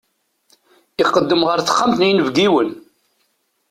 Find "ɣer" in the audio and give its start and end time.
1.47-1.59